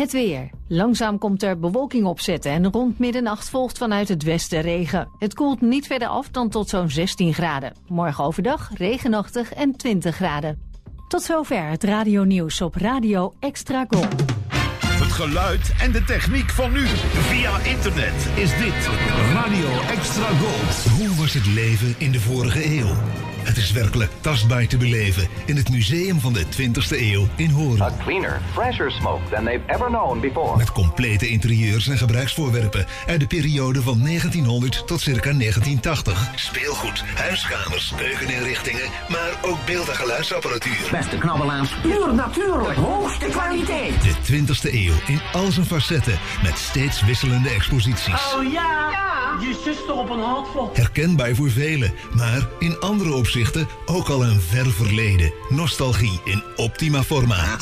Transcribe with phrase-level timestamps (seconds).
[0.00, 0.50] Het weer.
[0.68, 5.08] Langzaam komt er bewolking opzetten en rond middernacht volgt vanuit het westen regen.
[5.18, 7.72] Het koelt niet verder af dan tot zo'n 16 graden.
[7.88, 10.58] Morgen overdag regenachtig en 20 graden.
[11.08, 14.20] Tot zover het radio nieuws op Radio Extra Gold.
[14.84, 16.86] Het geluid en de techniek van nu.
[16.86, 18.88] Via internet is dit
[19.32, 20.98] Radio Extra Gold.
[20.98, 22.94] Hoe was het leven in de vorige eeuw?
[23.50, 27.82] Het is werkelijk tastbaar te beleven in het Museum van de 20e eeuw in Hoorn.
[27.82, 30.56] A cleaner, fresher smoke than they've ever known before.
[30.56, 36.30] Met complete interieurs en gebruiksvoorwerpen uit de periode van 1900 tot circa 1980.
[36.34, 40.88] Speelgoed, huiskamers, keukeninrichtingen, maar ook beeld- en geluidsapparatuur.
[40.90, 44.02] Beste knabbelaars, puur natuurlijk, hoogste kwaliteit.
[44.02, 48.34] De 20e eeuw in al zijn facetten met steeds wisselende exposities.
[48.34, 50.76] Oh ja, je zuster op een handvlot.
[50.76, 55.32] Herkenbaar voor velen, maar in andere opzichten ook al een ver verleden.
[55.48, 57.56] Nostalgie in optima forma.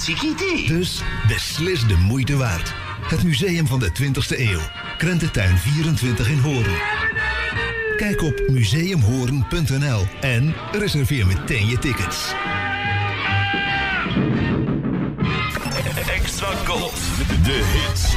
[0.66, 2.72] Dus beslis de moeite waard.
[3.00, 4.60] Het Museum van de 20e eeuw.
[4.98, 6.76] Krententuin 24 in Hoorn.
[7.96, 12.34] Kijk op museumhoorn.nl en reserveer meteen je tickets.
[16.14, 16.94] Extra Gold.
[17.44, 18.16] De hits.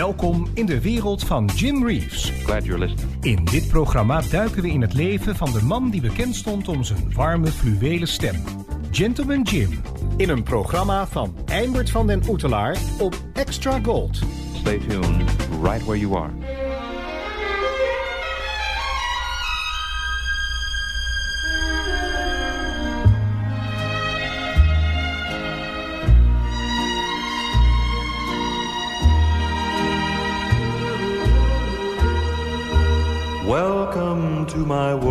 [0.00, 2.32] Welkom in de wereld van Jim Reeves.
[2.44, 3.24] Glad you're listening.
[3.24, 6.84] In dit programma duiken we in het leven van de man die bekend stond om
[6.84, 8.44] zijn warme fluwelen stem.
[8.90, 9.80] Gentleman Jim.
[10.16, 14.18] In een programma van Eimert van den Oetelaar op Extra Gold.
[14.54, 15.30] Stay tuned
[15.62, 16.69] right where you are.
[34.70, 35.09] My world.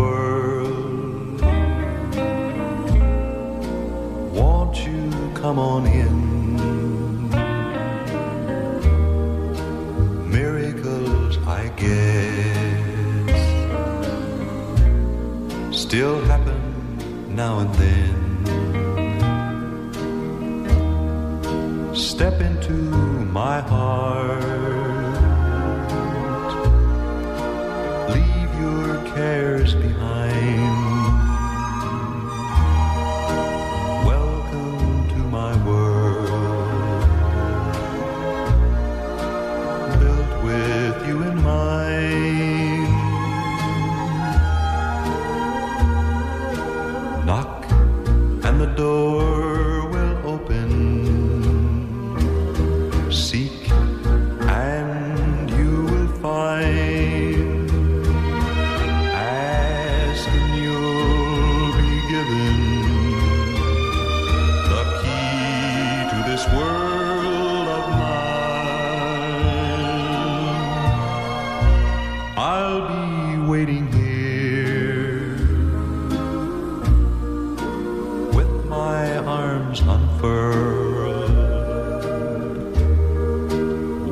[79.59, 81.31] Arms unfurled,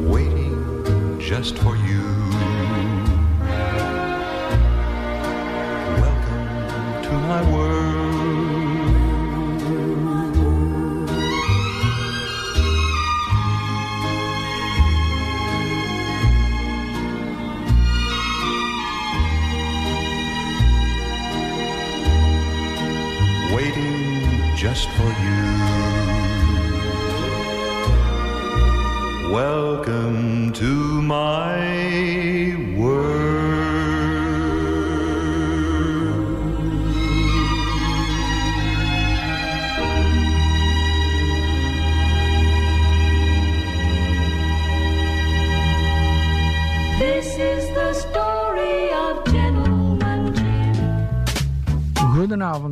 [0.09, 2.26] waiting just for you.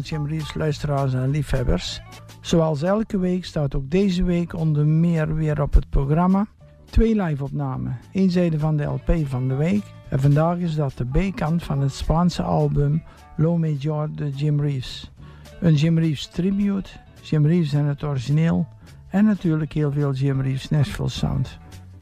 [0.08, 2.02] Jim Reeves, luisteraars en liefhebbers.
[2.42, 6.48] Zoals elke week staat ook deze week onder meer weer op het programma
[6.90, 7.98] twee live-opnamen.
[8.14, 11.82] Eén zijde van de LP van de week en vandaag is dat de B-kant van
[11.82, 13.04] het Spaanse album
[13.36, 15.12] Lo Major de Jim Reeves.
[15.60, 16.90] Een Jim Reeves tribute,
[17.22, 18.68] Jim Reeves en het origineel
[19.10, 21.58] en natuurlijk heel veel Jim Reeves Nashville Sound.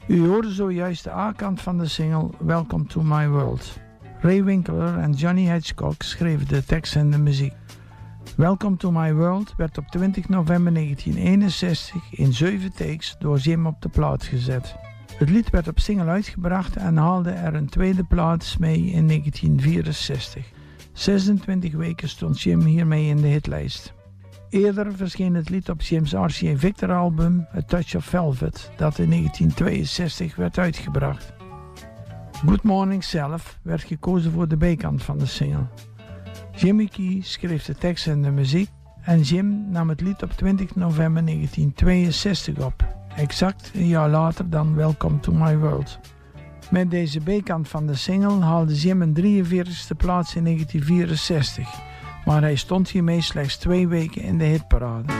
[0.06, 3.78] U hoorde zojuist de A-kant van de single Welcome to My World.
[4.20, 7.52] Ray Winkler en Johnny Hitchcock schreven de tekst en de muziek.
[8.36, 13.82] Welcome to My World werd op 20 november 1961 in 7 takes door Jim op
[13.82, 14.74] de plaat gezet.
[15.16, 20.44] Het lied werd op single uitgebracht en haalde er een tweede plaats mee in 1964.
[20.92, 23.92] 26 weken stond Jim hiermee in de hitlijst.
[24.48, 29.10] Eerder verscheen het lied op Jim's RCA Victor album A Touch of Velvet, dat in
[29.10, 31.32] 1962 werd uitgebracht.
[32.46, 35.66] Good Morning zelf werd gekozen voor de B-kant van de single.
[36.56, 38.68] Jimmy Key schreef de tekst en de muziek
[39.02, 42.84] en Jim nam het lied op 20 november 1962 op,
[43.16, 45.98] exact een jaar later dan Welcome to My World.
[46.70, 51.68] Met deze B-kant van de single haalde Jim een 43ste plaats in 1964,
[52.24, 55.12] maar hij stond hiermee slechts twee weken in de hitparade.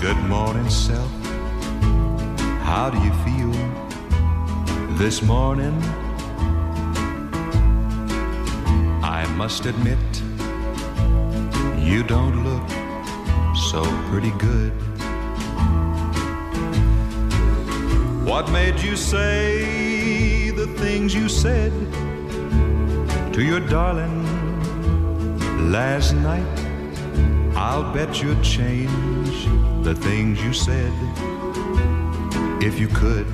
[0.00, 1.21] Good morning, self.
[2.74, 3.52] How do you feel
[4.96, 5.76] this morning?
[9.04, 9.98] I must admit,
[11.78, 12.66] you don't look
[13.70, 14.72] so pretty good.
[18.24, 21.74] What made you say the things you said
[23.34, 24.16] to your darling
[25.70, 26.58] last night?
[27.54, 29.46] I'll bet you'd change
[29.84, 31.31] the things you said
[32.62, 33.26] if you could.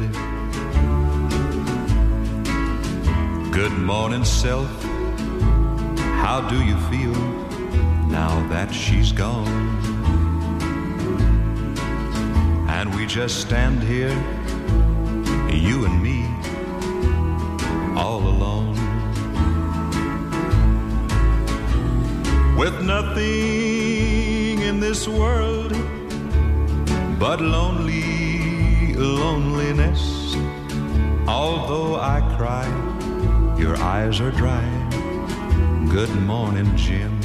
[3.53, 4.71] Good morning, self.
[6.23, 7.13] How do you feel
[8.09, 9.47] now that she's gone?
[12.71, 14.17] And we just stand here,
[15.53, 16.25] you and me,
[18.01, 18.77] all alone.
[22.57, 25.73] With nothing in this world
[27.19, 28.08] but lonely
[28.99, 30.35] loneliness.
[31.27, 32.67] Although I cry,
[33.59, 34.65] your eyes are dry.
[35.91, 37.19] Good morning, Jim.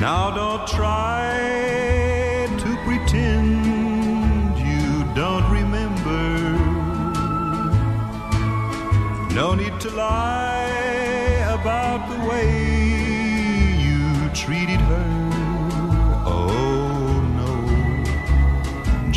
[0.00, 6.58] Now don't try to pretend you don't remember.
[9.34, 10.37] No need to lie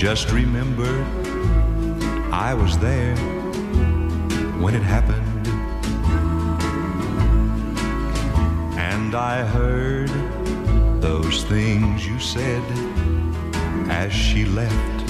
[0.02, 1.06] Just remember,
[2.34, 3.16] I was there
[4.60, 5.48] when it happened.
[8.80, 10.10] And I heard
[11.04, 12.64] those things you said
[13.92, 15.02] as she left.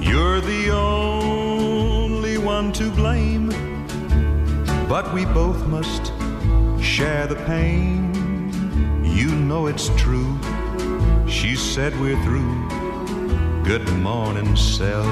[0.00, 3.48] You're the only one to blame,
[4.88, 6.12] but we both must
[6.80, 8.14] share the pain.
[9.02, 10.38] You know it's true.
[11.30, 12.68] She said we're through.
[13.62, 15.06] Good morning, self.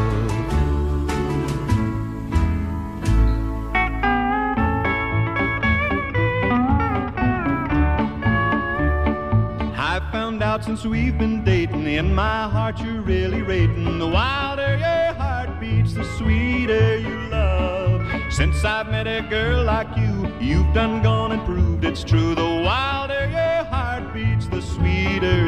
[9.79, 13.99] I've found out since we've been dating, in my heart you're really rating.
[13.99, 18.05] The wilder your heart beats, the sweeter you love.
[18.31, 22.35] Since I've met a girl like you, you've done gone and proved it's true.
[22.35, 25.48] The wilder your heart beats, the sweeter.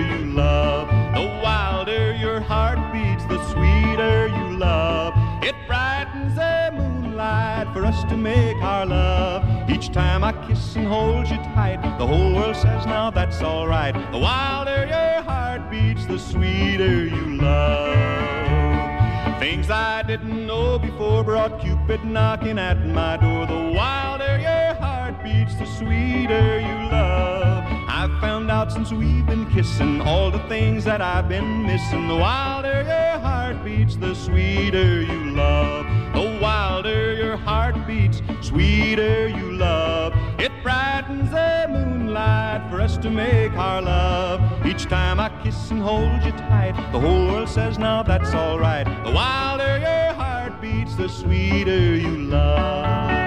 [1.21, 5.12] The wilder your heart beats, the sweeter you love.
[5.45, 9.45] It brightens the moonlight for us to make our love.
[9.69, 13.93] Each time I kiss and hold you tight, the whole world says now that's alright.
[14.12, 19.39] The wilder your heart beats, the sweeter you love.
[19.39, 23.45] Things I didn't know before brought Cupid knocking at my door.
[23.45, 27.70] The wilder your heart beats, the sweeter you love.
[28.00, 32.09] I've found out since we've been kissing all the things that I've been missing.
[32.09, 35.85] The wilder your heart beats, the sweeter you love.
[36.14, 40.14] The wilder your heart beats, sweeter you love.
[40.40, 44.66] It brightens the moonlight for us to make our love.
[44.66, 48.87] Each time I kiss and hold you tight, the whole world says now that's alright.
[49.04, 53.20] The wilder your heart beats, the sweeter you love.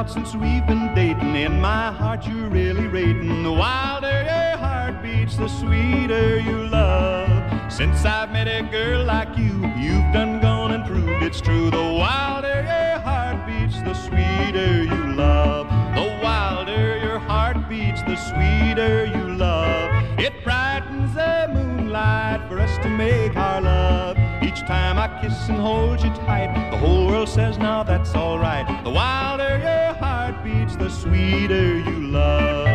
[0.00, 3.42] Out since we've been dating, in my heart you're really rating.
[3.42, 7.28] The wilder your heart beats, the sweeter you love.
[7.70, 11.70] Since I've met a girl like you, you've done gone and proved it's true.
[11.70, 15.66] The wilder your heart beats, the sweeter you love.
[15.94, 19.90] The wilder your heart beats, the sweeter you love.
[20.18, 24.16] It brightens the moonlight for us to make our love.
[24.42, 28.66] Each time I kiss and hold you tight, the whole world says now that's alright.
[28.84, 32.66] The wilder your heart beats, the sweeter you love.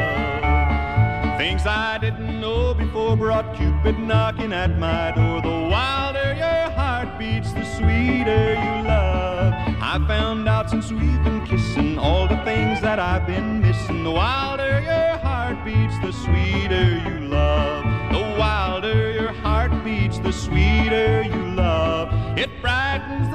[1.38, 5.42] Things I didn't know before brought Cupid knocking at my door.
[5.42, 9.54] The wilder your heart beats, the sweeter you love.
[9.82, 14.04] I found out since we've been kissing all the things that I've been missing.
[14.04, 17.84] The wilder your heart beats, the sweeter you love.
[18.12, 22.10] The wilder your heart beats, the sweeter you love.
[22.38, 23.34] It brightens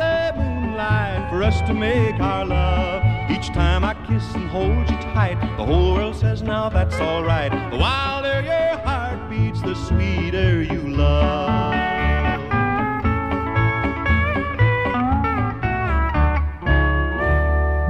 [1.31, 3.03] for us to make our love.
[3.31, 7.53] Each time I kiss and hold you tight, the whole world says now that's alright.
[7.71, 11.71] The wilder your heart beats, the sweeter you love.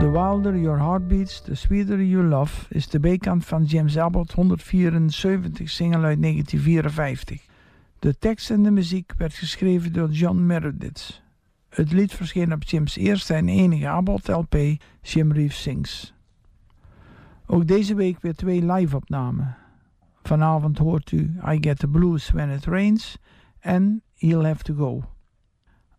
[0.01, 4.33] The Wilder Your Heart Beats, The Sweeter You Love is de B-kant van James Abbott
[4.33, 7.41] 174 single uit 1954.
[7.99, 11.20] De tekst en de muziek werd geschreven door John Meredith.
[11.71, 14.57] Het lied verscheen op Jim's eerste en enige Abbott-LP,
[15.03, 16.15] Jim Reeves Sings.
[17.47, 19.57] Ook deze week weer twee live-opnamen.
[20.23, 23.19] Vanavond hoort u I Get the Blues When It Rains
[23.61, 25.05] en He'll Have to Go.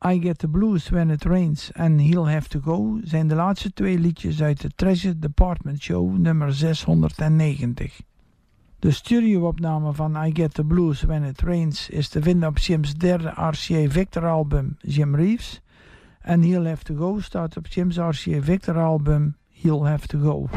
[0.07, 3.73] I Get the Blues When It Rains en He'll Have to Go zijn de laatste
[3.73, 8.01] twee liedjes uit de Treasure Department Show nummer 690.
[8.81, 12.93] De studioopname van I Get the Blues When It Rains is te vinden op Jim's
[12.93, 15.61] derde RCA Victor album Jim Reeves
[16.21, 20.49] en He'll Have to Go staat op Jim's RCA Victor album He'll Have to Go.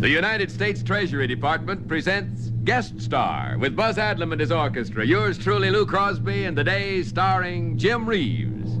[0.00, 5.06] The United States Treasury Department presents Guest Star with Buzz Adlam and his orchestra.
[5.06, 8.72] Yours truly, Lou Crosby, and the day starring Jim Reeves.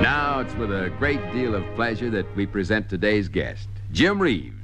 [0.00, 4.54] Now it's with a great deal of pleasure that we present today's guest, Jim Reeves.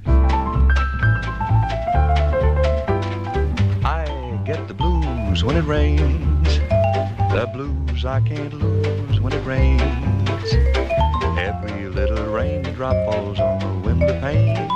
[3.85, 6.61] I get the blues when it rains.
[7.33, 8.82] The blues I can't lose
[9.33, 10.53] it rains.
[11.39, 14.69] Every little raindrop falls on the window pane.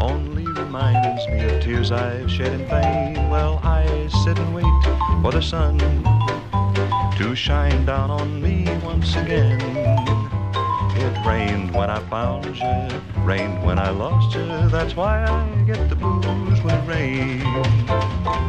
[0.00, 3.28] Only reminds me of tears I've shed in vain.
[3.28, 4.64] Well, I sit and wait
[5.22, 5.78] for the sun
[7.18, 9.60] to shine down on me once again.
[10.96, 14.46] It rained when I found you, rained when I lost you.
[14.68, 18.39] That's why I get the blues when it rains.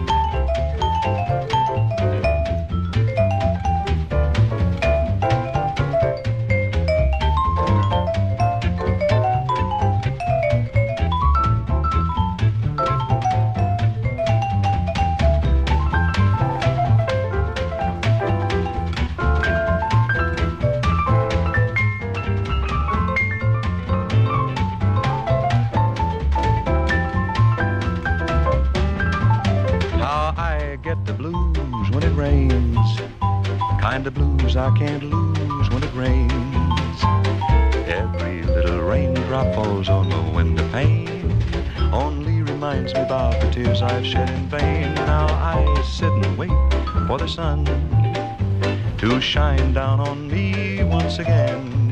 [49.58, 51.92] Shine down on me once again.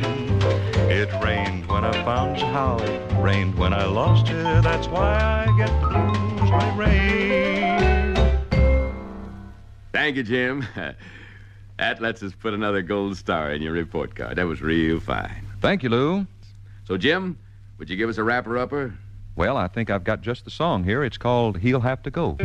[0.90, 4.42] It rained when I found you, how it rained when I lost you.
[4.42, 8.20] That's why I get the blues when it rains.
[9.92, 10.66] Thank you, Jim.
[11.78, 14.38] That lets us put another gold star in your report card.
[14.38, 15.46] That was real fine.
[15.62, 16.28] Thank you, Lou.
[16.86, 17.38] So, Jim,
[17.78, 18.94] would you give us a wrapper upper?
[19.36, 21.04] Well, I think I've got just the song here.
[21.04, 22.38] It's called He'll Have to Go.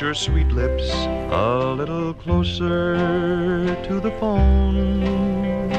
[0.00, 5.70] Your sweet lips a little closer to the phone.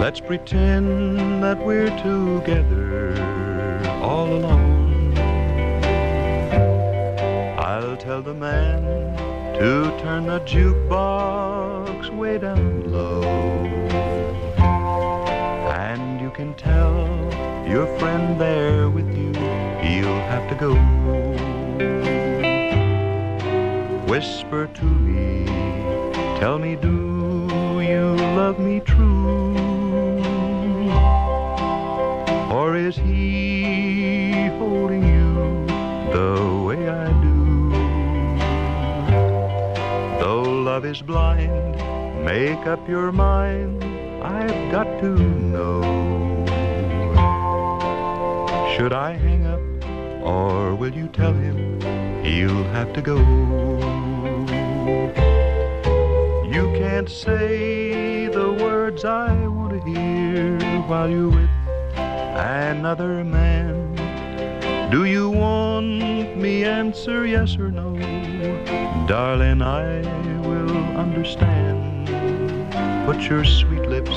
[0.00, 3.14] Let's pretend that we're together
[4.02, 5.16] all alone.
[7.58, 8.82] I'll tell the man
[9.54, 13.22] to turn the jukebox way down low.
[15.70, 17.06] And you can tell
[17.68, 19.32] your friend there with you,
[19.80, 21.33] he'll have to go.
[24.14, 25.44] Whisper to me,
[26.38, 29.56] tell me, do you love me true?
[32.48, 35.66] Or is he holding you
[36.12, 37.70] the way I do?
[40.20, 41.74] Though love is blind,
[42.24, 43.82] make up your mind,
[44.22, 45.82] I've got to know.
[48.76, 49.60] Should I hang up,
[50.22, 51.80] or will you tell him
[52.22, 53.83] he'll have to go?
[54.86, 61.48] You can't say the words I want to hear while you're with
[61.96, 63.94] another man.
[64.90, 67.96] Do you want me answer yes or no?
[69.06, 70.02] Darling, I
[70.46, 72.06] will understand.
[73.06, 74.16] Put your sweet lips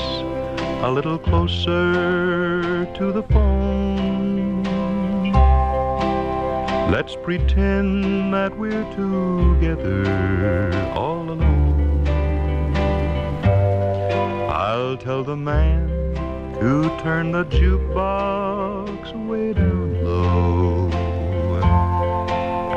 [0.82, 3.57] a little closer to the phone.
[7.28, 10.02] pretend that we're together
[10.94, 12.08] all alone.
[14.48, 15.88] I'll tell the man
[16.54, 20.88] to turn the jukebox way down low.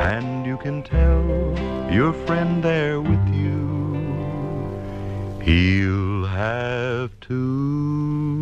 [0.02, 1.24] And you can tell
[1.90, 3.96] your friend there with you,
[5.40, 8.41] he'll have to.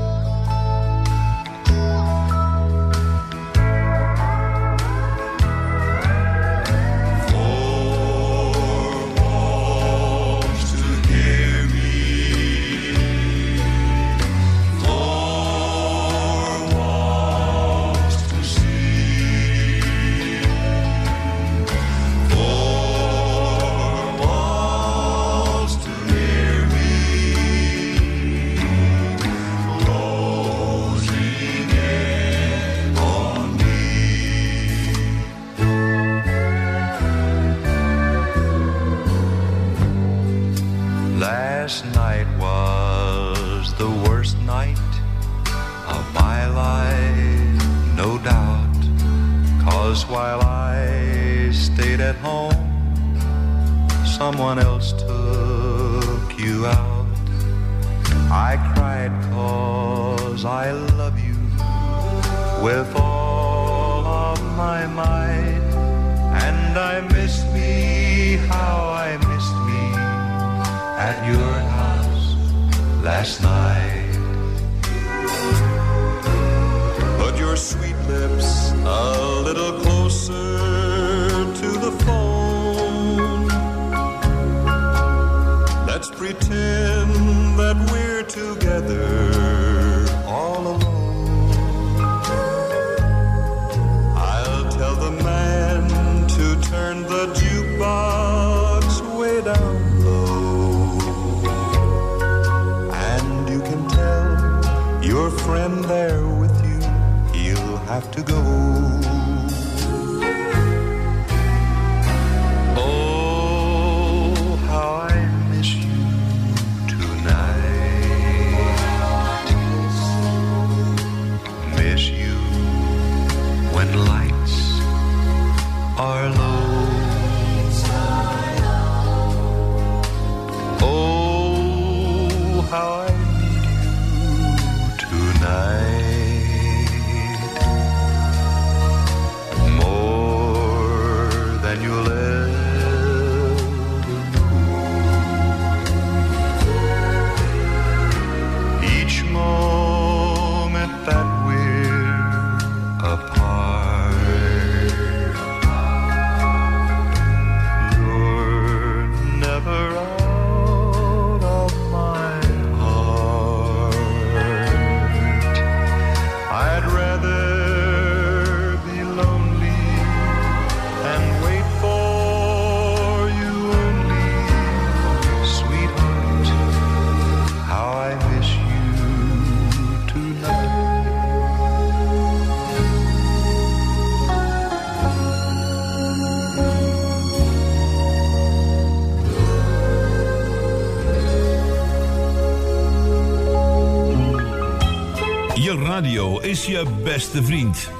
[196.01, 197.91] radio is je beste vriend.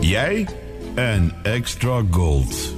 [0.00, 0.48] Jij
[0.94, 2.74] en Extra Gold.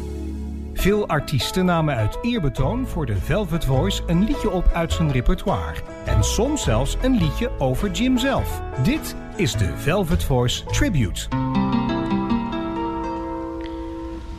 [0.75, 5.75] Veel artiesten namen uit eerbetoon voor de Velvet Voice een liedje op uit zijn repertoire.
[6.05, 8.61] En soms zelfs een liedje over Jim zelf.
[8.83, 11.29] Dit is de Velvet Voice Tribute.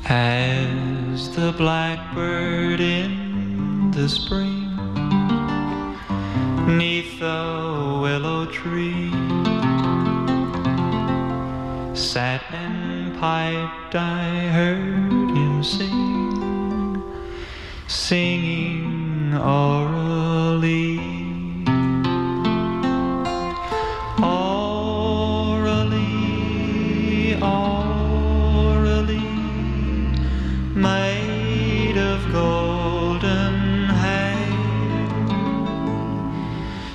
[0.04, 4.76] As the blackbird in the spring,
[6.78, 9.15] neath the willow tree.
[11.96, 17.02] Sat and piped, I heard him sing
[17.88, 21.00] Singing orally.
[24.22, 24.66] Orally,
[27.42, 29.30] orally
[30.76, 34.36] Made of golden hair.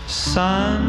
[0.06, 0.79] Sunshine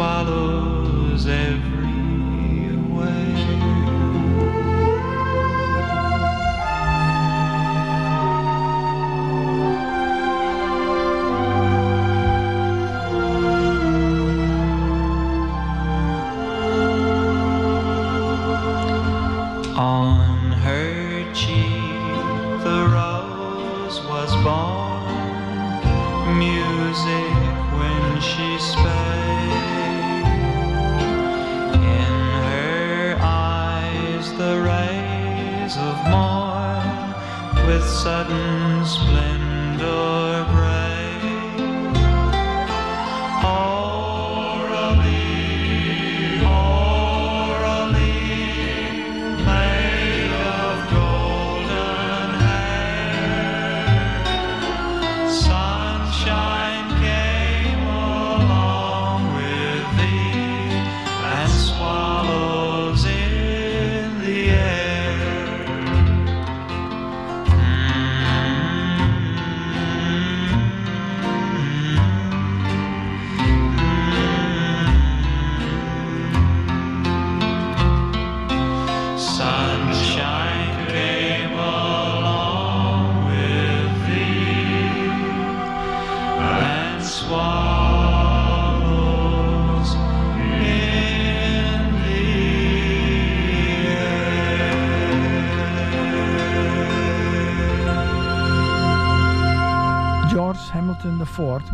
[0.00, 0.57] And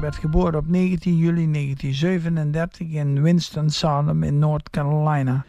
[0.05, 5.45] werd geboren op 19 juli 1937 in Winston-Salem in North Carolina.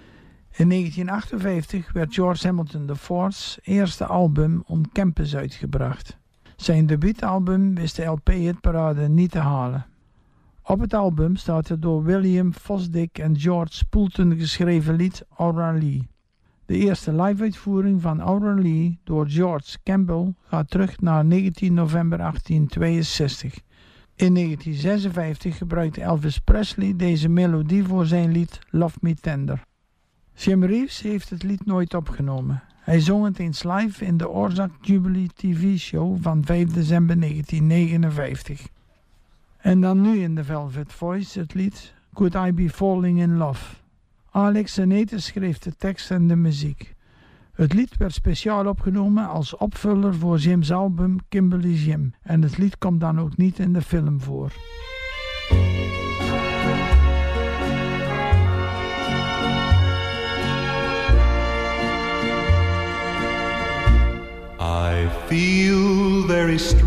[0.51, 6.17] In 1958 werd George Hamilton IV's eerste album On Campus uitgebracht.
[6.55, 9.85] Zijn debuutalbum wist de LP-hitparade niet te halen.
[10.63, 16.07] Op het album staat het door William Fosdick en George Poulton geschreven lied Aura Lee.
[16.65, 18.21] De eerste live-uitvoering van
[18.61, 23.63] Lee door George Campbell gaat terug naar 19 november 1862.
[24.17, 29.63] In 1956 gebruikte Elvis Presley deze melodie voor zijn lied Love Me Tender.
[30.33, 32.63] Jim Reeves heeft het lied nooit opgenomen.
[32.79, 38.67] Hij zong het eens live in de Orzak Jubilee TV-show van 5 december 1959.
[39.57, 43.75] En dan nu in de Velvet Voice het lied Could I Be Falling in Love.
[44.31, 46.94] Alex Senete schreef de tekst en de muziek.
[47.55, 52.13] Het lied werd speciaal opgenomen als opvuller voor Jim's album Kimberly Jim.
[52.21, 54.51] En het lied komt dan ook niet in de film voor.
[64.59, 66.84] I feel very.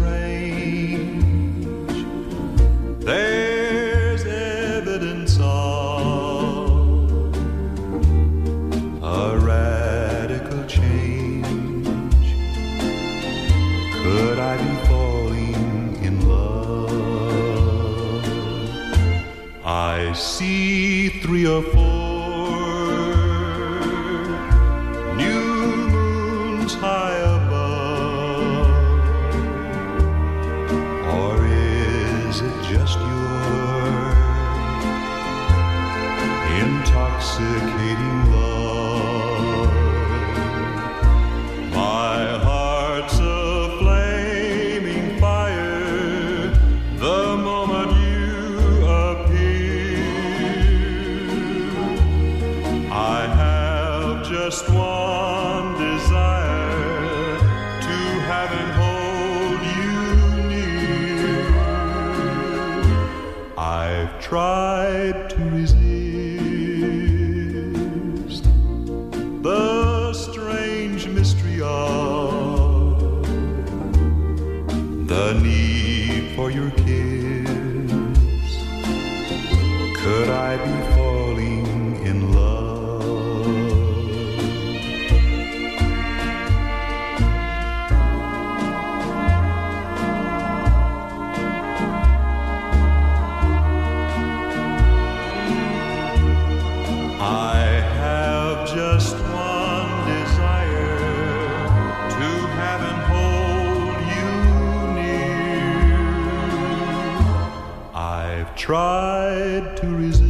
[108.68, 110.20] Tried to resist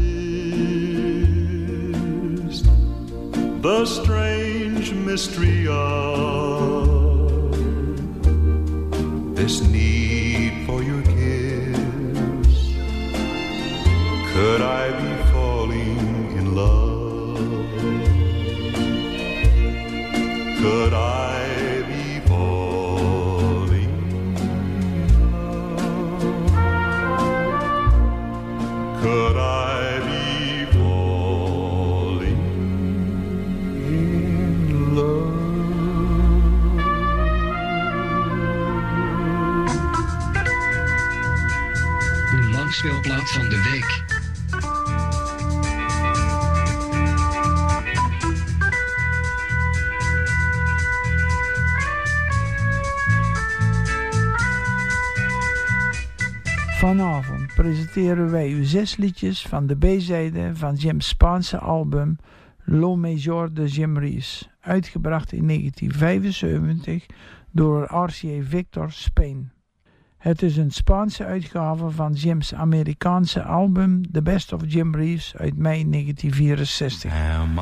[3.63, 6.08] the strange mystery of
[58.99, 62.17] liedjes van de B-zijde van Jim's Spaanse album
[62.65, 67.07] Lo Major de Jim Rees, uitgebracht in 1975
[67.51, 69.51] door RCA Victor Spain.
[70.19, 75.57] Het is een Spaanse uitgave van Jim's Amerikaanse album The Best of Jim Reeves uit
[75.57, 77.13] mei 1964.
[77.13, 77.59] Am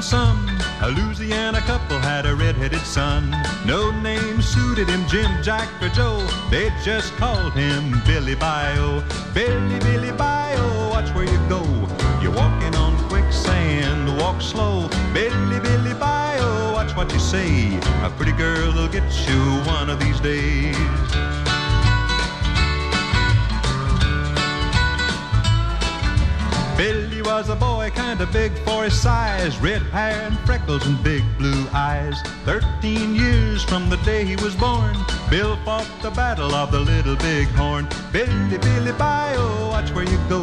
[0.00, 0.48] and some,
[0.80, 3.30] a Louisiana couple had a red-headed son.
[3.66, 6.26] No name suited him, Jim, Jack, or Joe.
[6.50, 9.02] They just called him Billy Bayou.
[9.34, 11.62] Billy, Billy Bayou, watch where you go.
[12.22, 14.88] You're walking on quicksand, walk slow.
[15.12, 17.76] Billy, Billy Bayou, watch what you say.
[18.02, 20.76] A pretty girl will get you one of these days.
[26.78, 31.22] Billy was a boy kinda big for his size, red hair and freckles and big
[31.38, 32.20] blue eyes.
[32.44, 34.96] Thirteen years from the day he was born,
[35.30, 37.86] Bill fought the battle of the Little Big Horn.
[38.10, 40.42] Billy, Billy, Bayou, watch where you go.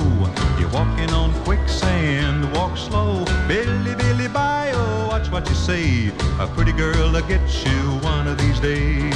[0.57, 3.25] You're walking on quicksand, walk slow.
[3.49, 6.07] Billy, Billy, Bayou, watch what you say.
[6.39, 9.13] A pretty girl will get you one of these days.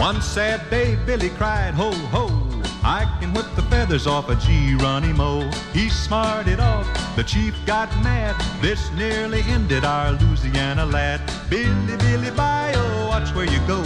[0.00, 2.45] One sad day, Billy cried, ho, ho.
[2.88, 5.50] I can whip the feathers off a Geronimo.
[5.72, 8.36] He smarted off, the chief got mad.
[8.62, 11.20] This nearly ended our Louisiana lad.
[11.50, 13.82] Billy, Billy, Bayou, watch where you go.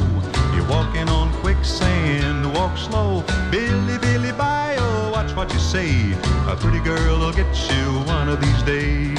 [0.54, 3.24] You're walking on quicksand, walk slow.
[3.50, 6.12] Billy, Billy, Bayou, watch what you say.
[6.46, 9.18] A pretty girl will get you one of these days.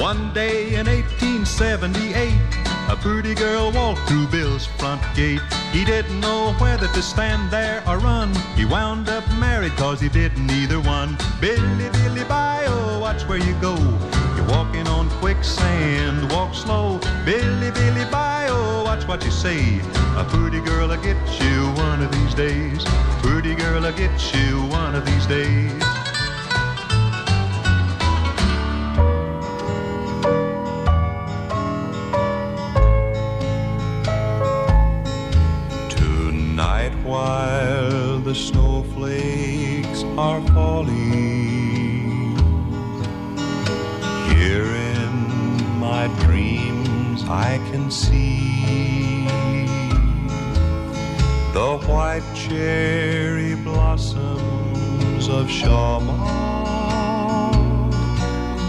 [0.00, 5.40] One day in 1878, a pretty girl walked through Bill's front gate.
[5.72, 8.34] He didn't know whether to stand there or run.
[8.56, 11.16] He wound up married cause he didn't either one.
[11.40, 13.74] Billy, Billy, Bayou, watch where you go.
[14.36, 16.98] You're walking on quicksand, walk slow.
[17.24, 19.80] Billy, Billy, Bayou, watch what you say.
[20.16, 22.84] A pretty girl will get you one of these days.
[23.22, 26.05] Pretty girl will get you one of these days.
[47.28, 49.26] I can see
[51.52, 56.06] The white cherry blossoms of Shawmut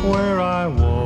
[0.03, 0.96] Where I walk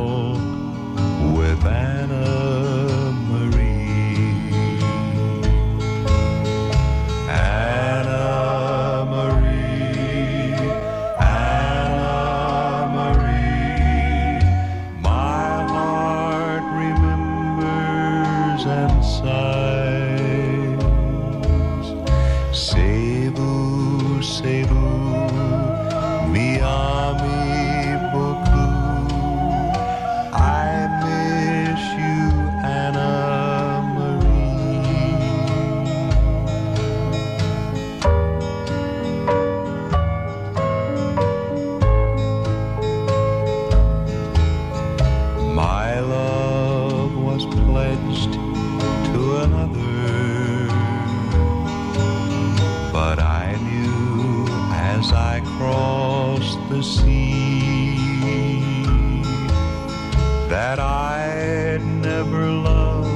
[60.52, 63.08] that I'd never love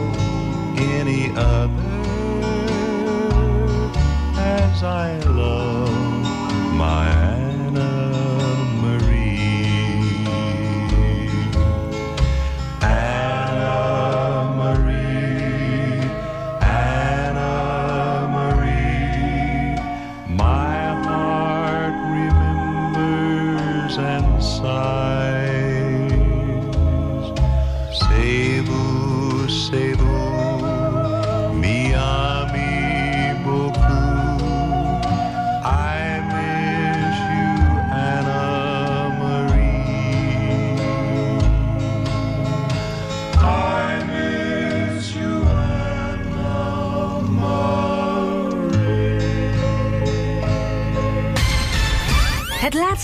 [0.80, 1.84] any other
[4.38, 5.20] as I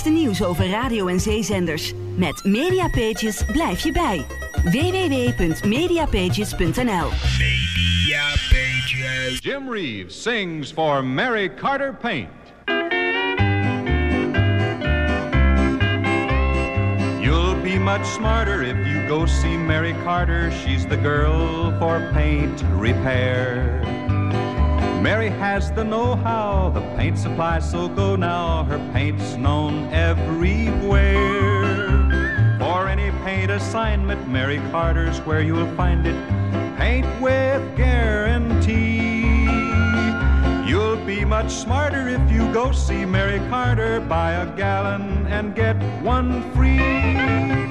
[0.01, 1.93] laatste nieuws over radio- en zeezenders.
[2.15, 4.25] Met Mediapages blijf je bij.
[4.63, 7.09] www.mediapages.nl
[9.39, 12.29] Jim Reeves sings for Mary Carter Paint.
[17.19, 20.51] You'll be much smarter if you go see Mary Carter.
[20.51, 23.90] She's the girl for paint repair.
[25.01, 28.63] Mary has the know-how, the paint supply, so go now.
[28.65, 31.09] Her paint's known everywhere.
[32.59, 36.15] For any paint assignment, Mary Carter's where you'll find it.
[36.77, 39.47] Paint with guarantee.
[40.69, 44.02] You'll be much smarter if you go see Mary Carter.
[44.02, 47.71] Buy a gallon and get one free.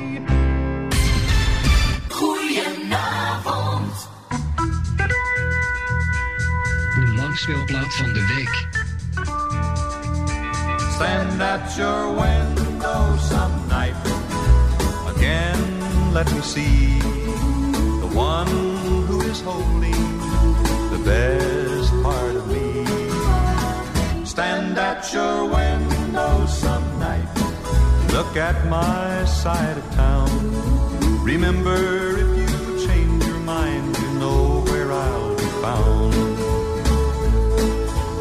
[7.41, 8.69] De langspeelplaat van de week.
[10.93, 13.95] Stand at your window some night.
[15.17, 15.59] Again,
[16.13, 16.99] let me see
[18.01, 18.47] the one
[19.07, 20.21] who is holding
[20.91, 22.85] the best part of me.
[24.25, 27.29] Stand at your window some night,
[28.13, 30.29] look at my side of town.
[31.25, 36.30] Remember, if you change your mind, you know where I'll be found.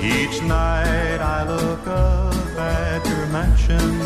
[0.10, 4.02] Each night I look up at your mansion.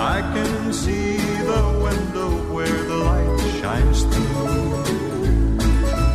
[0.00, 1.18] I can see
[1.52, 4.72] the window where the light shines through.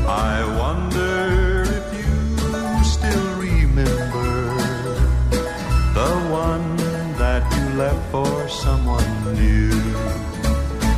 [0.08, 4.32] I wonder if you still remember
[5.94, 6.12] the
[6.48, 6.78] one
[7.22, 9.70] that you left for someone new.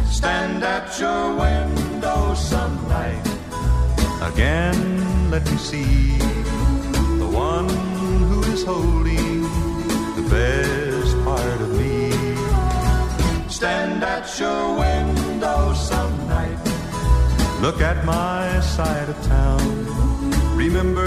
[0.09, 3.27] Stand at your window some night.
[4.31, 6.13] Again, let me see
[7.65, 9.41] one who is holding
[10.17, 12.11] the best part of me.
[13.49, 16.59] Stand at your window some night.
[17.61, 19.63] Look at my side of town.
[20.57, 21.05] Remember,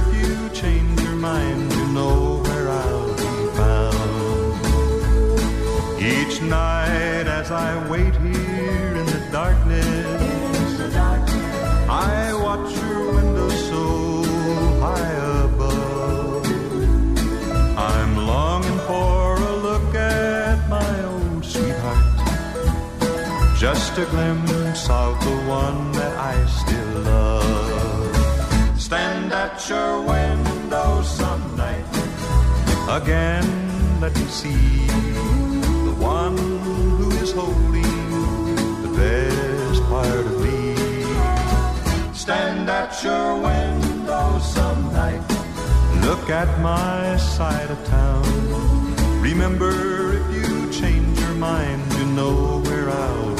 [0.00, 4.58] if you change your mind, you know where I'll be found.
[6.00, 8.37] Each night as I wait here
[23.98, 28.80] a glimpse of the one that I still love.
[28.80, 31.84] Stand at your window some night.
[32.88, 33.44] Again,
[34.00, 34.86] let me see
[35.88, 38.10] the one who is holding
[38.84, 40.74] the best part of me.
[42.14, 45.24] Stand at your window some night.
[46.06, 48.22] Look at my side of town.
[49.20, 49.72] Remember,
[50.18, 53.37] if you change your mind, you know where I'll.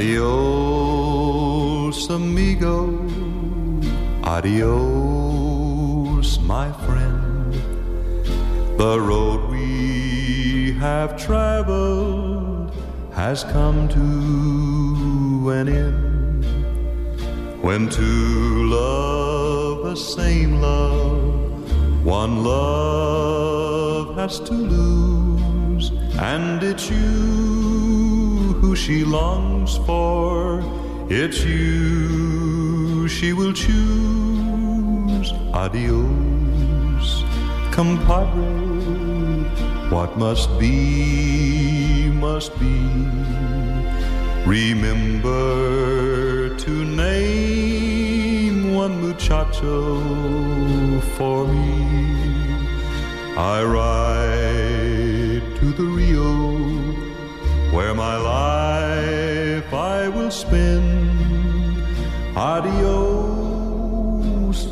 [0.00, 2.88] Adios, amigo.
[4.24, 7.52] Adios, my friend.
[8.78, 12.72] The road we have traveled
[13.12, 14.89] has come to
[15.50, 16.44] an end.
[17.62, 28.74] When two love the same love, one love has to lose, and it's you who
[28.74, 30.62] she longs for.
[31.08, 35.32] It's you she will choose.
[35.52, 37.24] Adios,
[37.72, 38.70] compadre.
[39.90, 43.59] What must be, must be.
[44.46, 45.38] Remember
[46.56, 50.00] to name one muchacho
[51.16, 51.86] for me.
[53.36, 56.30] I ride to the Rio
[57.74, 61.10] where my life I will spend.
[62.36, 62.98] Adios,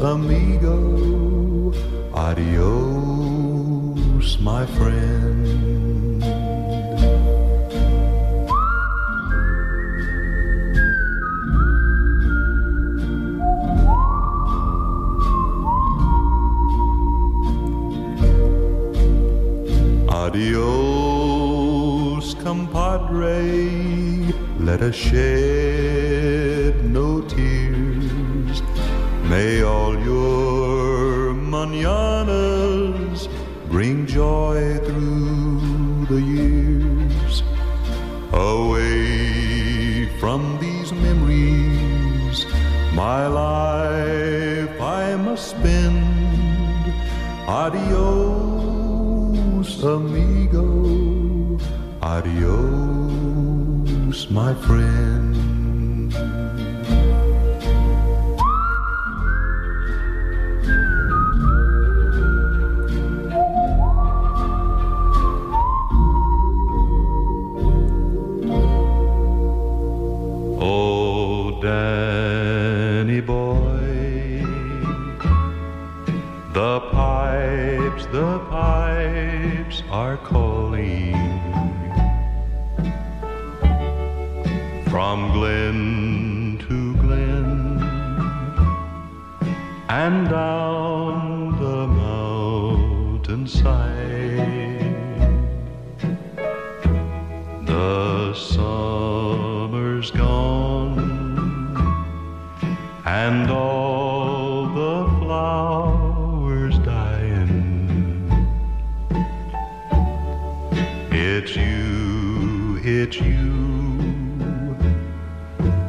[0.01, 1.75] amigo.
[2.15, 3.49] Adios,
[4.41, 5.28] my friend.
[25.07, 25.38] Let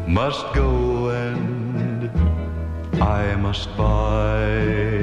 [0.09, 2.09] must go and
[2.99, 4.98] I must buy.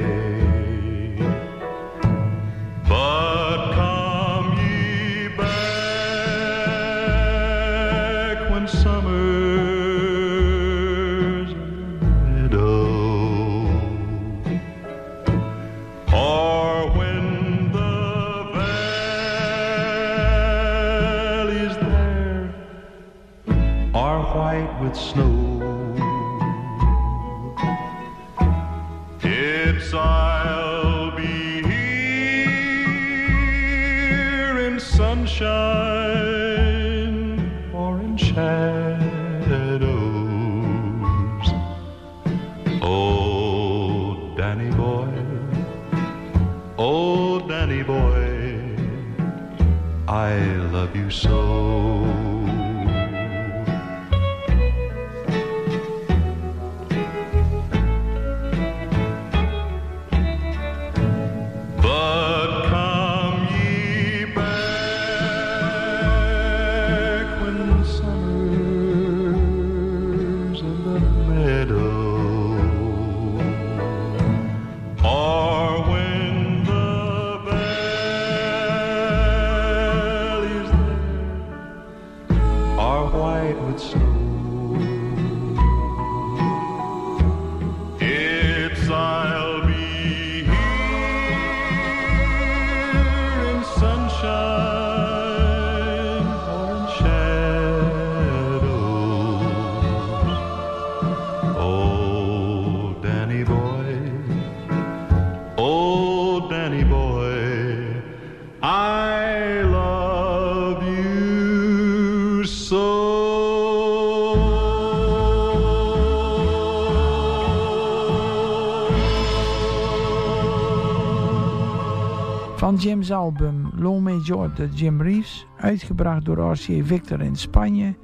[122.77, 127.95] Jim's album Low Major de Jim Reeves, uitgebracht door RCA Victor in Spanje,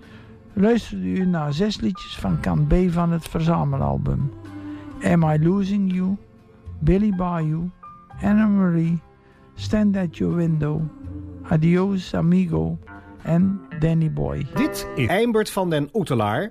[0.53, 4.31] luisterde u naar zes liedjes van kant B van het verzamelalbum.
[5.03, 6.17] Am I Losing You,
[6.79, 7.69] Billy Bayou,
[8.21, 9.01] Anna Marie,
[9.55, 10.81] Stand at Your Window,
[11.49, 12.77] Adios Amigo
[13.21, 14.45] en Danny Boy.
[14.55, 16.49] Dit is Eimbert van den Oetelaar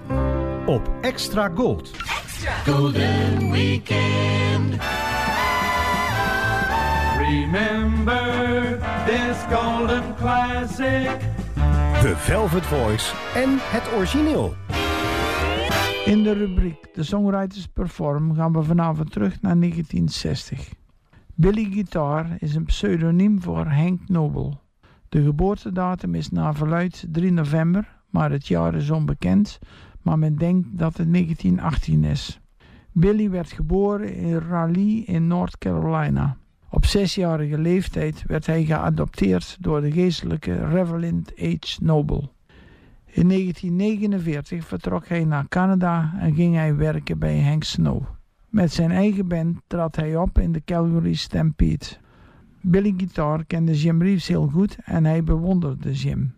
[0.66, 1.90] op Extra Gold.
[2.64, 4.76] Golden Weekend.
[7.18, 7.81] Remember
[9.32, 11.18] this golden classic.
[12.02, 14.54] De Velvet Voice en het origineel.
[16.04, 20.72] In de rubriek The Songwriters Perform gaan we vanavond terug naar 1960.
[21.34, 24.58] Billy Guitar is een pseudoniem voor Hank Noble.
[25.08, 29.58] De geboortedatum is naar verluid 3 november, maar het jaar is onbekend,
[30.02, 32.40] maar men denkt dat het 1918 is.
[32.92, 36.36] Billy werd geboren in Raleigh in North Carolina.
[36.74, 41.78] Op zesjarige leeftijd werd hij geadopteerd door de geestelijke Reverend H.
[41.80, 42.28] Noble.
[43.06, 48.02] In 1949 vertrok hij naar Canada en ging hij werken bij Hank Snow.
[48.48, 51.86] Met zijn eigen band trad hij op in de Calgary Stampede.
[52.60, 56.34] Billy Guitar kende Jim Reeves heel goed en hij bewonderde Jim.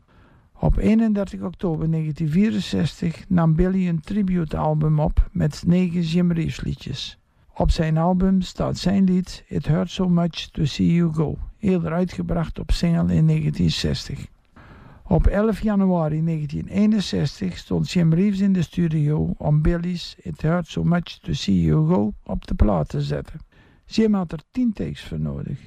[0.52, 7.18] Op 31 oktober 1964 nam Billy een tributealbum op met negen Jim Reeves liedjes.
[7.56, 11.92] Op zijn album staat zijn lied It Hurt So Much To See You Go, eerder
[11.92, 14.26] uitgebracht op single in 1960.
[15.02, 20.84] Op 11 januari 1961 stond Jim Reeves in de studio om Billy's It Hurt So
[20.84, 23.40] Much To See You Go op de plaat te zetten.
[23.86, 25.58] Jim had er 10 takes voor nodig.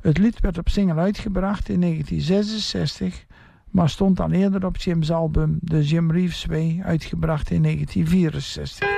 [0.00, 3.26] Het lied werd op single uitgebracht in 1966,
[3.70, 8.95] maar stond al eerder op Jim's album The Jim Reeves Way uitgebracht in 1964.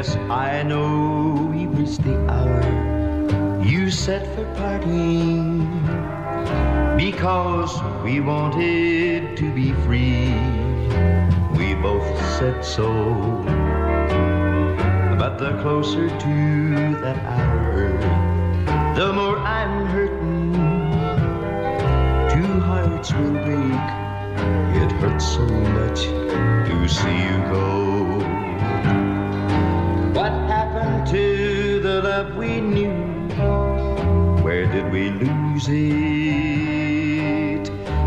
[0.00, 5.68] Yes, I know it was the hour you set for parting
[6.96, 7.70] because
[8.02, 10.32] we wanted to be free.
[11.52, 12.88] We both said so.
[15.20, 16.34] But the closer to
[17.02, 17.92] that hour,
[18.96, 20.54] the more I'm hurting.
[22.32, 23.84] Two hearts will break.
[24.82, 25.46] It hurts so
[25.76, 26.00] much
[26.68, 28.09] to see you go.
[32.22, 32.92] Love we knew?
[34.44, 35.80] Where did we lose it?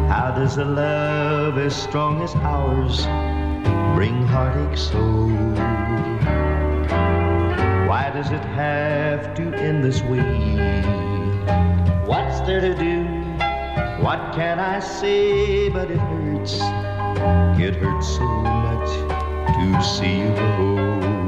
[0.08, 3.08] How does a love as strong as ours
[3.96, 5.02] bring heartache so?
[7.90, 10.84] Why does it have to end this way?
[12.06, 13.06] What's there to do?
[14.04, 15.70] What can I say?
[15.70, 16.62] But it hurts.
[17.60, 18.28] It hurts so
[18.68, 18.90] much
[19.56, 21.23] to see you go.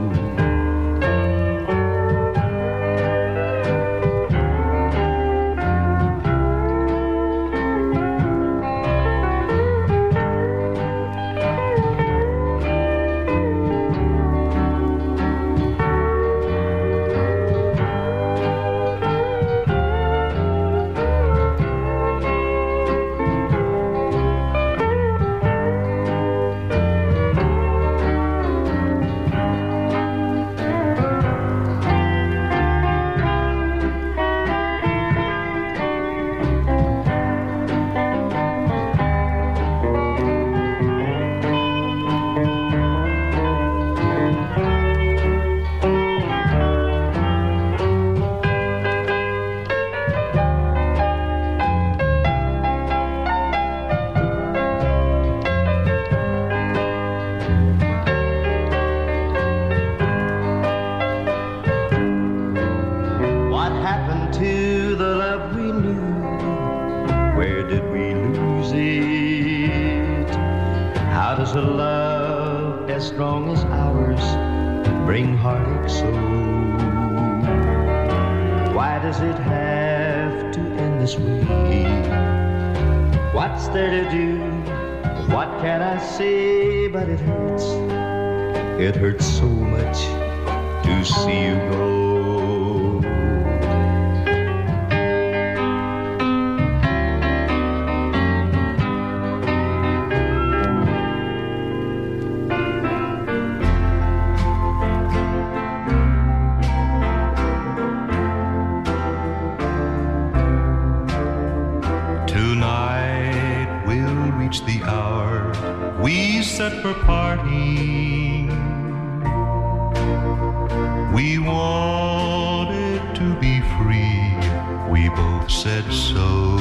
[125.50, 126.58] said so.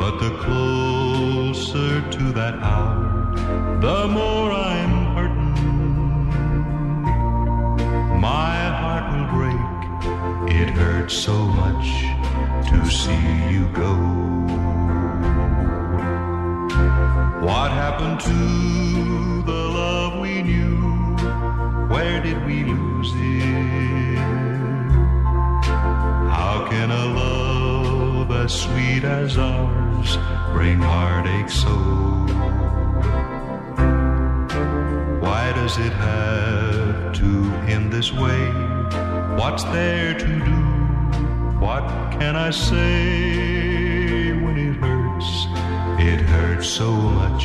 [0.00, 3.34] But the closer to that hour,
[3.80, 5.54] the more I'm hurting.
[8.20, 9.64] My heart will break.
[10.60, 11.86] It hurts so much
[12.70, 13.94] to see you go.
[17.46, 19.67] What happened to the
[28.48, 30.16] as sweet as ours
[30.54, 31.76] bring heartache so?
[35.24, 37.30] Why does it have to
[37.74, 38.42] end this way?
[39.40, 40.60] What's there to do?
[41.66, 41.84] What
[42.18, 45.30] can I say when it hurts?
[46.10, 47.44] It hurts so much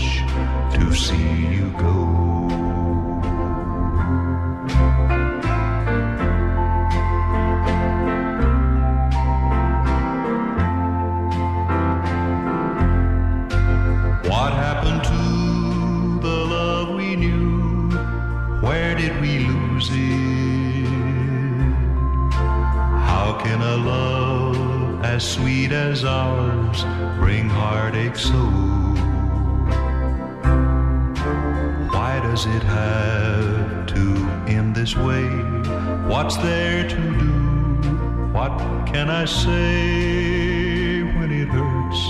[0.76, 2.33] to see you go.
[25.44, 26.86] sweet as ours
[27.20, 28.44] bring heartache so?
[31.94, 34.04] Why does it have to
[34.48, 35.28] end this way?
[36.08, 37.36] What's there to do?
[38.32, 42.02] What can I say when it hurts?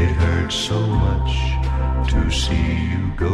[0.00, 1.32] It hurts so much
[2.12, 3.33] to see you go.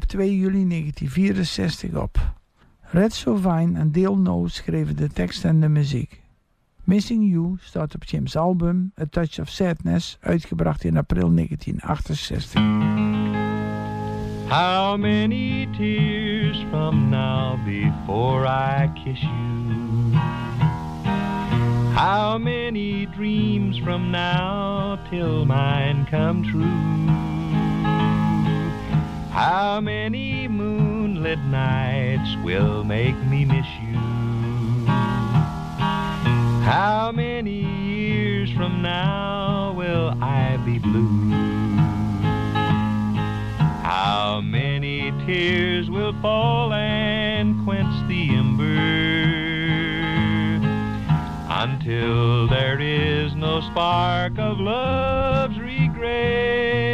[0.00, 2.32] Op 2 juli 1964 op.
[2.80, 6.22] Red Sovine en Dale No schreven de tekst en de muziek.
[6.84, 12.60] Missing You staat op Jim's album A Touch of Sadness, uitgebracht in april 1968.
[14.48, 20.18] How many tears from now before I kiss you?
[21.94, 27.19] How many dreams from now till mine come true?
[29.30, 33.96] How many moonlit nights will make me miss you?
[36.64, 41.30] How many years from now will I be blue?
[43.84, 48.64] How many tears will fall and quench the ember
[51.48, 56.89] until there is no spark of love's regret?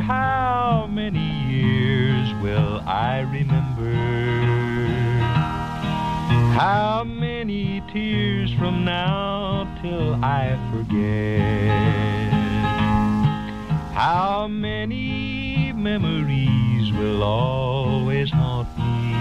[0.00, 3.94] How many years will I remember?
[6.54, 12.32] How many tears from now till I forget?
[13.94, 19.14] How many memories will always haunt me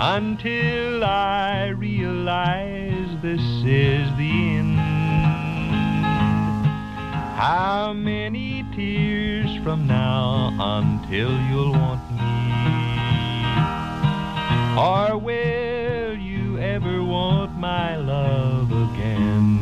[0.00, 4.75] until I realize this is the end?
[7.36, 12.32] How many tears from now until you'll want me?
[14.74, 19.58] Or will you ever want my love again?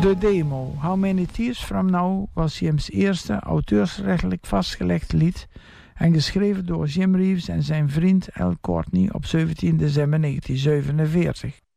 [0.00, 5.48] De demo How Many Tears From Now was Jim's eerste auteursrechtelijk vastgelegd lied
[5.94, 11.69] en geschreven door Jim Reeves en zijn vriend Al Courtney op 17 december 1947.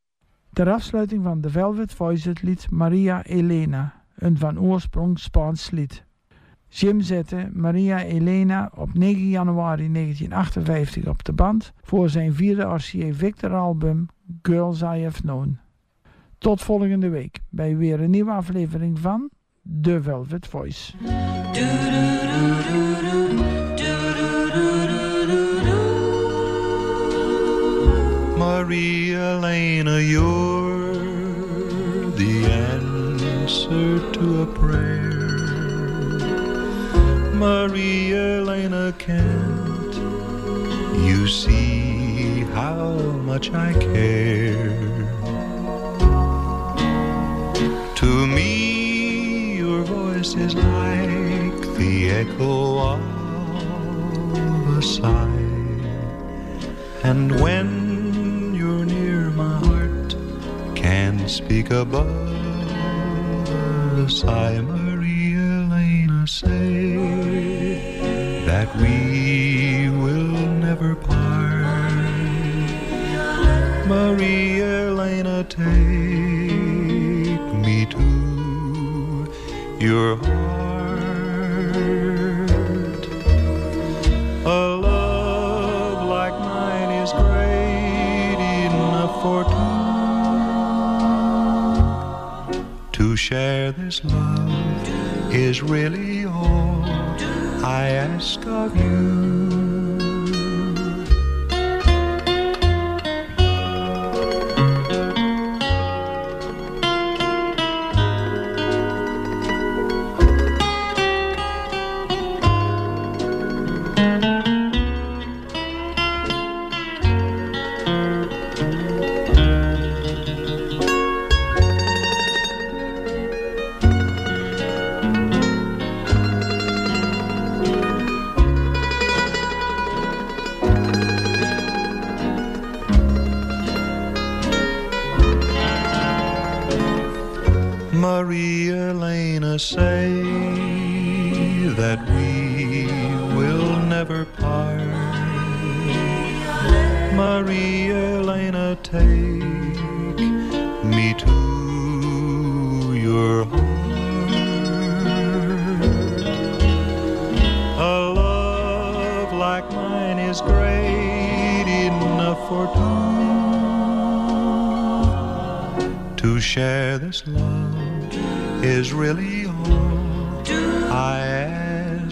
[0.54, 6.06] Ter afsluiting van The Velvet Voice het lied Maria Elena, een van oorsprong Spaans lied.
[6.68, 13.14] Jim zette Maria Elena op 9 januari 1958 op de band voor zijn vierde RCA
[13.14, 14.06] Victor album
[14.42, 15.60] Girls I Have Known.
[16.38, 19.30] Tot volgende week bij weer een nieuwe aflevering van
[19.82, 20.94] The Velvet Voice.
[28.64, 30.94] Maria Elena, you're
[32.12, 35.28] the answer to a prayer.
[37.36, 39.96] Maria Elena, can't
[41.06, 42.94] you see how
[43.26, 44.80] much I care?
[47.96, 55.34] To me, your voice is like the echo of a sigh.
[57.04, 57.83] And when
[60.94, 62.08] can speak above
[64.06, 64.62] a sigh.
[64.62, 66.94] Maria Elena, say
[68.50, 70.36] that we will
[70.68, 71.66] never part.
[73.88, 78.08] Maria Elena, take me to
[79.80, 80.33] your heart.
[93.24, 96.84] Share this love is really all
[97.64, 99.23] I ask of you.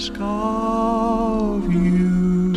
[0.02, 2.52] Ask of you.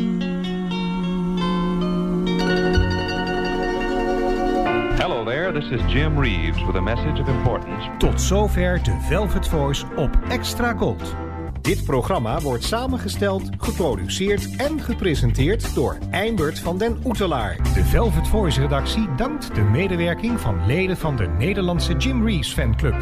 [4.97, 7.89] Hello there, this This is Jim Reeves with a message of importance.
[7.99, 11.15] Tot zover de Velvet Voice op Extra Gold.
[11.61, 17.57] Dit programma wordt samengesteld, geproduceerd en gepresenteerd door Eimbert van den Oetelaar.
[17.57, 22.97] De Velvet Voice redactie dankt de medewerking van leden van de Nederlandse Jim Reeves fanclub.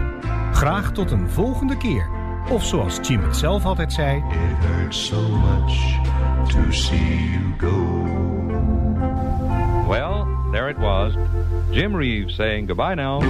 [0.53, 2.22] Graag tot een volgende keer.
[2.51, 4.17] Of zoals Jim het zelf altijd zei...
[4.17, 6.01] It hurts so much
[6.49, 8.03] to see you go.
[9.89, 11.13] Well, there it was.
[11.71, 13.21] Jim Reeves saying goodbye now.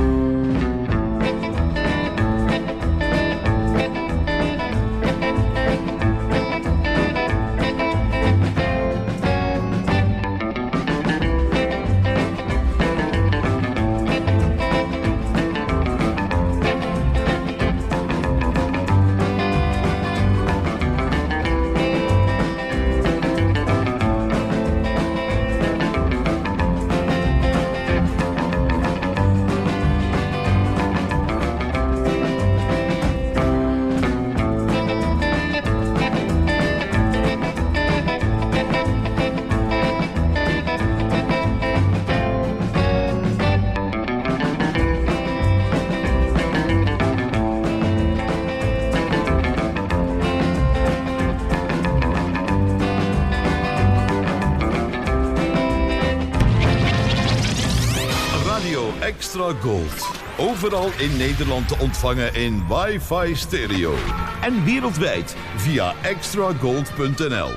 [60.63, 63.95] Overal in Nederland te ontvangen in wifi stereo.
[64.41, 67.51] En wereldwijd via extragold.nl.